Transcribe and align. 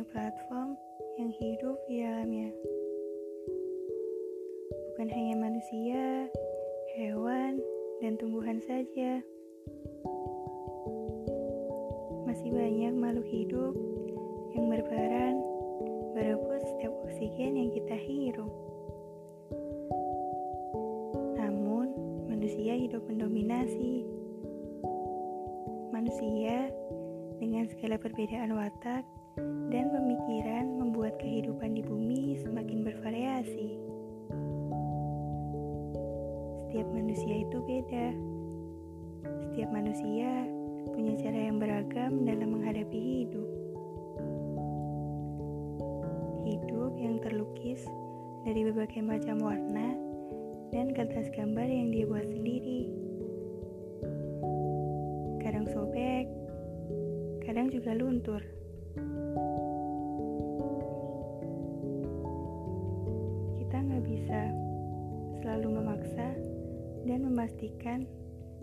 sebagai 0.00 0.16
platform 0.16 0.80
yang 1.20 1.28
hidup 1.28 1.76
di 1.84 2.00
dalamnya. 2.00 2.48
Bukan 4.88 5.08
hanya 5.12 5.36
manusia, 5.36 6.24
hewan, 6.96 7.60
dan 8.00 8.16
tumbuhan 8.16 8.64
saja. 8.64 9.20
Masih 12.24 12.48
banyak 12.48 12.96
makhluk 12.96 13.28
hidup 13.28 13.76
yang 14.56 14.72
berperan 14.72 15.36
berebut 16.16 16.64
setiap 16.64 16.96
oksigen 17.04 17.60
yang 17.60 17.68
kita 17.68 17.92
hirup. 18.00 18.52
Namun, 21.36 21.92
manusia 22.24 22.72
hidup 22.72 23.04
mendominasi. 23.04 24.08
Manusia 25.92 26.72
dengan 27.36 27.68
segala 27.68 28.00
perbedaan 28.00 28.56
watak 28.56 29.04
dan 29.70 29.86
pemikiran 29.94 30.66
membuat 30.82 31.14
kehidupan 31.22 31.78
di 31.78 31.82
bumi 31.86 32.34
semakin 32.42 32.82
bervariasi. 32.82 33.78
Setiap 36.66 36.90
manusia 36.90 37.34
itu 37.46 37.58
beda. 37.62 38.06
Setiap 39.46 39.70
manusia 39.70 40.26
punya 40.90 41.14
cara 41.22 41.38
yang 41.38 41.62
beragam 41.62 42.26
dalam 42.26 42.58
menghadapi 42.58 42.98
hidup. 42.98 43.50
Hidup 46.50 46.92
yang 46.98 47.22
terlukis 47.22 47.86
dari 48.42 48.66
berbagai 48.66 49.06
macam 49.06 49.38
warna 49.38 49.94
dan 50.74 50.90
kertas 50.98 51.30
gambar 51.30 51.70
yang 51.70 51.94
dia 51.94 52.10
buat 52.10 52.26
sendiri. 52.26 52.90
Kadang 55.38 55.70
sobek, 55.70 56.26
kadang 57.46 57.70
juga 57.70 57.94
luntur. 57.94 58.59
Memastikan 67.40 68.04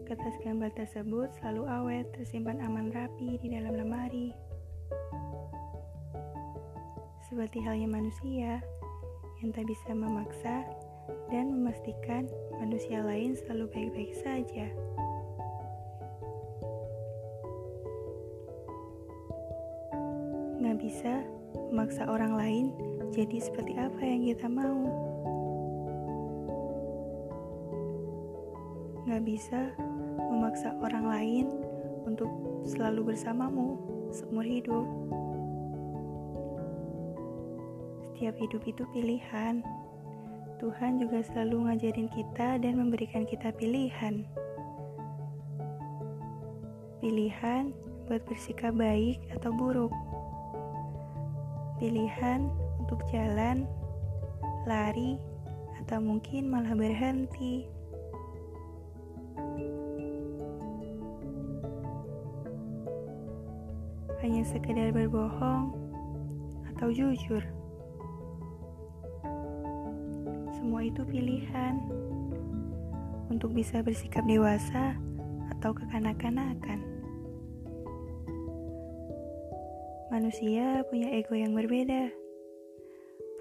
kertas 0.05 0.37
gambar 0.45 0.69
tersebut 0.77 1.33
selalu 1.41 1.65
awet 1.65 2.05
tersimpan 2.13 2.61
aman 2.61 2.93
rapi 2.93 3.41
di 3.41 3.49
dalam 3.49 3.73
lemari. 3.73 4.29
Seperti 7.25 7.57
halnya 7.65 7.89
manusia 7.89 8.61
yang 9.41 9.49
tak 9.49 9.65
bisa 9.65 9.97
memaksa 9.97 10.61
dan 11.33 11.57
memastikan 11.57 12.29
manusia 12.61 13.01
lain 13.01 13.33
selalu 13.33 13.65
baik-baik 13.73 14.13
saja. 14.13 14.69
Nggak 20.61 20.77
bisa 20.85 21.25
memaksa 21.73 22.05
orang 22.05 22.37
lain 22.37 22.65
jadi 23.09 23.41
seperti 23.41 23.73
apa 23.73 24.05
yang 24.05 24.21
kita 24.21 24.45
mau. 24.45 25.16
Nggak 29.07 29.23
bisa 29.23 29.71
memaksa 30.19 30.75
orang 30.83 31.07
lain 31.07 31.47
untuk 32.03 32.27
selalu 32.67 33.15
bersamamu 33.15 33.79
seumur 34.11 34.43
hidup. 34.43 34.83
Setiap 38.03 38.35
hidup 38.35 38.63
itu 38.67 38.83
pilihan. 38.91 39.63
Tuhan 40.59 40.99
juga 40.99 41.23
selalu 41.23 41.71
ngajarin 41.71 42.11
kita 42.11 42.59
dan 42.59 42.73
memberikan 42.75 43.23
kita 43.23 43.55
pilihan. 43.55 44.27
Pilihan 46.99 47.71
buat 48.11 48.27
bersikap 48.27 48.75
baik 48.75 49.23
atau 49.39 49.55
buruk. 49.55 49.95
Pilihan 51.79 52.51
untuk 52.83 52.99
jalan, 53.07 53.63
lari, 54.67 55.15
atau 55.79 56.03
mungkin 56.03 56.51
malah 56.51 56.75
berhenti. 56.75 57.76
Hanya 64.21 64.43
sekedar 64.43 64.91
berbohong 64.91 65.71
atau 66.73 66.89
jujur. 66.91 67.41
Semua 70.57 70.81
itu 70.83 71.01
pilihan 71.05 71.79
untuk 73.31 73.53
bisa 73.53 73.85
bersikap 73.85 74.25
dewasa 74.25 74.97
atau 75.53 75.73
kekanak-kanakan. 75.73 76.81
Manusia 80.07 80.81
punya 80.87 81.11
ego 81.13 81.35
yang 81.35 81.51
berbeda, 81.51 82.09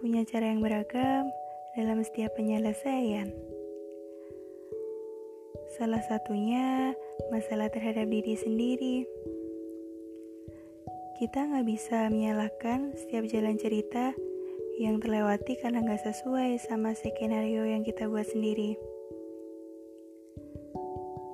punya 0.03 0.27
cara 0.29 0.51
yang 0.51 0.61
beragam 0.61 1.31
dalam 1.79 2.03
setiap 2.03 2.35
penyelesaian. 2.37 3.31
Salah 5.75 5.99
satunya 6.07 6.95
masalah 7.35 7.67
terhadap 7.67 8.07
diri 8.07 8.39
sendiri. 8.39 9.03
Kita 11.19 11.43
nggak 11.43 11.67
bisa 11.67 12.07
menyalahkan 12.07 12.95
setiap 12.95 13.27
jalan 13.27 13.59
cerita 13.59 14.15
yang 14.79 15.03
terlewati 15.03 15.59
karena 15.59 15.83
nggak 15.83 16.07
sesuai 16.07 16.63
sama 16.63 16.95
skenario 16.95 17.67
yang 17.67 17.83
kita 17.83 18.07
buat 18.07 18.31
sendiri. 18.31 18.79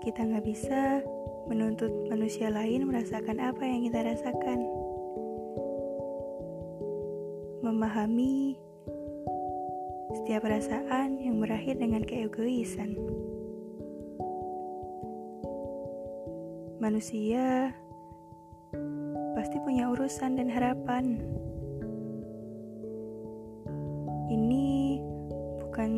Kita 0.00 0.24
nggak 0.24 0.46
bisa 0.48 1.04
menuntut 1.52 1.92
manusia 2.08 2.48
lain 2.48 2.88
merasakan 2.88 3.36
apa 3.36 3.60
yang 3.68 3.84
kita 3.84 4.00
rasakan. 4.00 4.64
Memahami 7.60 8.56
setiap 10.16 10.48
perasaan 10.48 11.20
yang 11.20 11.36
berakhir 11.36 11.76
dengan 11.76 12.00
keegoisan. 12.00 12.96
Manusia 16.82 17.70
pasti 19.38 19.54
punya 19.62 19.86
urusan 19.94 20.34
dan 20.34 20.50
harapan. 20.50 21.14
Ini 24.26 24.98
bukan 25.62 25.90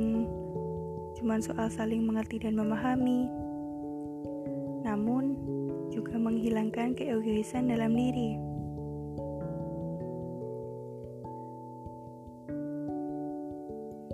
cuma 1.17 1.41
soal 1.41 1.73
saling 1.73 2.05
mengerti 2.05 2.37
dan 2.37 2.61
memahami, 2.61 3.33
namun 4.85 5.41
juga 5.89 6.21
menghilangkan 6.21 6.93
keegoisan 6.93 7.73
dalam 7.73 7.97
diri. 7.97 8.37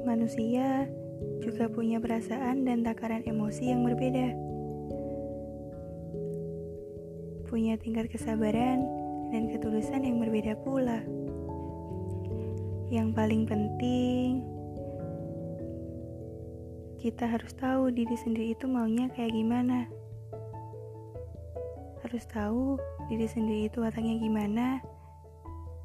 Manusia 0.07 0.87
juga 1.43 1.67
punya 1.67 1.99
perasaan 1.99 2.63
dan 2.63 2.87
takaran 2.87 3.27
emosi 3.27 3.75
yang 3.75 3.83
berbeda. 3.83 4.51
Punya 7.51 7.75
tingkat 7.75 8.07
kesabaran 8.07 8.87
dan 9.35 9.51
ketulusan 9.51 10.07
yang 10.07 10.23
berbeda 10.23 10.55
pula. 10.63 11.03
Yang 12.95 13.09
paling 13.11 13.43
penting, 13.43 14.47
kita 17.03 17.27
harus 17.27 17.51
tahu 17.59 17.91
diri 17.91 18.15
sendiri 18.15 18.55
itu 18.55 18.71
maunya 18.71 19.11
kayak 19.11 19.35
gimana. 19.35 19.91
Harus 22.07 22.23
tahu 22.31 22.79
diri 23.11 23.27
sendiri 23.27 23.67
itu 23.67 23.83
wataknya 23.83 24.23
gimana 24.23 24.79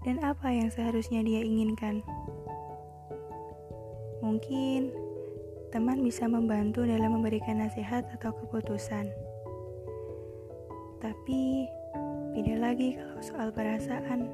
dan 0.05 0.21
apa 0.21 0.53
yang 0.53 0.69
seharusnya 0.69 1.25
dia 1.25 1.41
inginkan. 1.41 2.05
Mungkin 4.21 4.93
teman 5.73 6.05
bisa 6.05 6.29
membantu 6.29 6.85
dalam 6.85 7.17
memberikan 7.17 7.57
nasihat 7.57 8.05
atau 8.13 8.29
keputusan. 8.29 9.24
Tapi 11.03 11.67
beda 12.35 12.55
lagi 12.59 12.95
kalau 12.99 13.19
soal 13.23 13.47
perasaan 13.51 14.27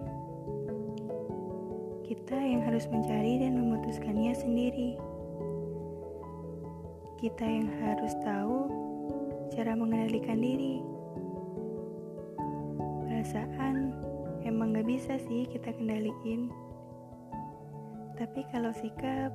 kita 2.12 2.36
yang 2.36 2.62
harus 2.68 2.86
mencari 2.92 3.40
dan 3.40 3.56
memutuskannya 3.56 4.36
sendiri. 4.36 5.00
Kita 7.22 7.46
yang 7.46 7.72
harus 7.80 8.12
tahu 8.26 8.68
cara 9.56 9.78
mengendalikan 9.80 10.44
diri. 10.44 10.84
Perasaan 13.08 13.96
emang 14.44 14.76
gak 14.76 14.92
bisa 14.92 15.16
sih 15.24 15.48
kita 15.48 15.72
kendaliin. 15.72 16.52
Tapi 18.20 18.42
kalau 18.52 18.76
sikap, 18.76 19.32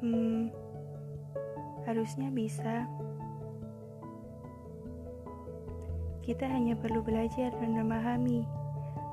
hmm, 0.00 0.48
harusnya 1.84 2.30
bisa. 2.30 2.86
Kita 6.22 6.46
hanya 6.46 6.78
perlu 6.78 7.02
belajar 7.02 7.50
dan 7.50 7.74
memahami 7.74 8.46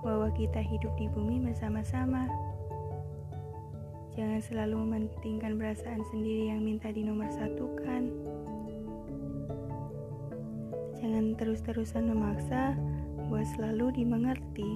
bahwa 0.06 0.30
kita 0.38 0.62
hidup 0.62 0.94
di 0.94 1.10
bumi 1.10 1.42
bersama-sama. 1.42 2.30
Jangan 4.14 4.38
selalu 4.46 4.76
mementingkan 4.86 5.58
perasaan 5.58 6.06
sendiri 6.14 6.54
yang 6.54 6.62
minta 6.62 6.94
dinomor 6.94 7.26
satukan. 7.34 8.14
Jangan 11.02 11.34
terus-terusan 11.34 12.14
memaksa 12.14 12.78
buat 13.26 13.48
selalu 13.58 14.06
dimengerti. 14.06 14.70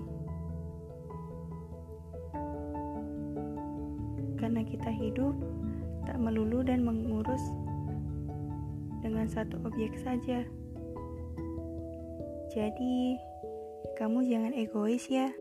Karena 4.42 4.66
kita 4.66 4.90
hidup 4.90 5.38
tak 6.10 6.18
melulu 6.18 6.66
dan 6.66 6.82
mengurus 6.82 7.46
dengan 9.06 9.30
satu 9.30 9.62
objek 9.70 9.94
saja. 10.02 10.42
Jadi, 12.54 13.18
kamu 13.98 14.30
jangan 14.30 14.54
egois 14.54 15.10
ya. 15.10 15.34